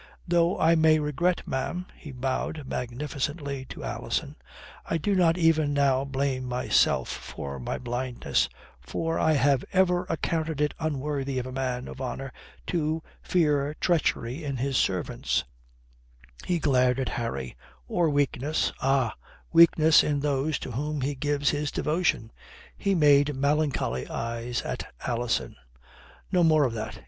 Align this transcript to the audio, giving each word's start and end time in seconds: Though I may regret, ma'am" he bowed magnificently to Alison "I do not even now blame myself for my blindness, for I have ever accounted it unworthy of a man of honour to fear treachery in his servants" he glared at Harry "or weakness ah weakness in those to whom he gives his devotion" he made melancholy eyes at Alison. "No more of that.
Though 0.27 0.57
I 0.59 0.73
may 0.73 0.97
regret, 0.97 1.47
ma'am" 1.47 1.85
he 1.95 2.11
bowed 2.11 2.65
magnificently 2.67 3.65
to 3.65 3.83
Alison 3.83 4.35
"I 4.83 4.97
do 4.97 5.13
not 5.13 5.37
even 5.37 5.75
now 5.75 6.05
blame 6.05 6.45
myself 6.45 7.07
for 7.07 7.59
my 7.59 7.77
blindness, 7.77 8.49
for 8.79 9.19
I 9.19 9.33
have 9.33 9.63
ever 9.71 10.07
accounted 10.09 10.59
it 10.59 10.73
unworthy 10.79 11.37
of 11.37 11.45
a 11.45 11.51
man 11.51 11.87
of 11.87 12.01
honour 12.01 12.33
to 12.65 13.03
fear 13.21 13.75
treachery 13.79 14.43
in 14.43 14.57
his 14.57 14.75
servants" 14.75 15.43
he 16.47 16.57
glared 16.57 16.99
at 16.99 17.09
Harry 17.09 17.55
"or 17.87 18.09
weakness 18.09 18.71
ah 18.81 19.13
weakness 19.53 20.03
in 20.03 20.21
those 20.21 20.57
to 20.57 20.71
whom 20.71 21.01
he 21.01 21.13
gives 21.13 21.51
his 21.51 21.69
devotion" 21.69 22.31
he 22.75 22.95
made 22.95 23.35
melancholy 23.35 24.07
eyes 24.09 24.63
at 24.63 24.91
Alison. 25.05 25.57
"No 26.31 26.43
more 26.43 26.63
of 26.63 26.73
that. 26.73 26.99